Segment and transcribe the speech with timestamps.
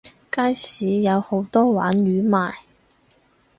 [0.31, 2.55] 街市有好多鯇魚賣